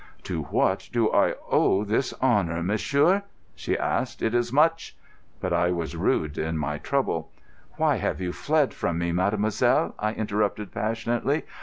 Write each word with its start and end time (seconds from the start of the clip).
"To 0.23 0.41
what 0.45 0.89
do 0.91 1.13
I 1.13 1.35
owe 1.51 1.83
this 1.83 2.11
honour, 2.23 2.63
monsieur?" 2.63 3.21
she 3.53 3.77
asked. 3.77 4.23
"It 4.23 4.33
is 4.33 4.51
much——" 4.51 4.97
But 5.39 5.53
I 5.53 5.69
was 5.69 5.95
rude 5.95 6.39
in 6.39 6.57
my 6.57 6.79
trouble. 6.79 7.31
"Why 7.73 7.97
have 7.97 8.19
you 8.19 8.33
fled 8.33 8.73
from 8.73 8.97
me, 8.97 9.11
mademoiselle?" 9.11 9.93
I 9.99 10.13
interrupted 10.13 10.71
passionately. 10.71 11.43